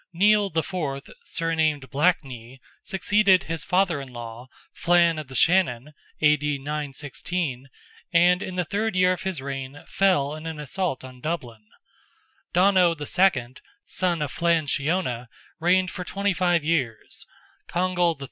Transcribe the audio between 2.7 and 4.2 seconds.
succeeded his father in